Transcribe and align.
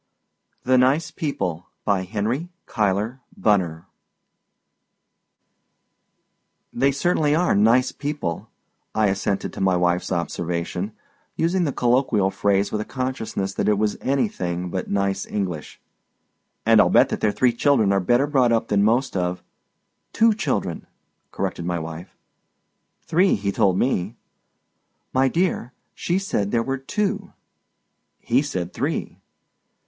THE 0.63 0.79
NICE 0.79 1.11
PEOPLE 1.11 1.67
By 1.85 2.05
Henry 2.05 2.49
Cuyler 2.65 3.19
Bunner 3.37 3.85
(1855–1896) 6.73 6.79
"They 6.79 6.91
certainly 6.91 7.35
are 7.35 7.53
nice 7.53 7.91
people," 7.91 8.49
I 8.95 9.09
assented 9.09 9.53
to 9.53 9.61
my 9.61 9.77
wife's 9.77 10.11
observation, 10.11 10.93
using 11.35 11.65
the 11.65 11.71
colloquial 11.71 12.31
phrase 12.31 12.71
with 12.71 12.81
a 12.81 12.85
consciousness 12.85 13.53
that 13.53 13.69
it 13.69 13.77
was 13.77 13.95
anything 14.01 14.71
but 14.71 14.87
"nice" 14.89 15.27
English, 15.27 15.79
"and 16.65 16.81
I'll 16.81 16.89
bet 16.89 17.09
that 17.09 17.19
their 17.21 17.31
three 17.31 17.53
children 17.53 17.93
are 17.93 17.99
better 17.99 18.25
brought 18.25 18.51
up 18.51 18.69
than 18.69 18.83
most 18.83 19.15
of——" 19.15 19.43
"Two 20.13 20.33
children," 20.33 20.87
corrected 21.31 21.65
my 21.65 21.77
wife. 21.77 22.17
"Three, 23.05 23.35
he 23.35 23.51
told 23.51 23.77
me." 23.77 24.15
"My 25.13 25.27
dear, 25.27 25.73
she 25.93 26.17
said 26.17 26.49
there 26.49 26.63
were 26.63 26.79
two." 26.79 27.33
"He 28.17 28.41
said 28.41 28.73
three." 28.73 29.19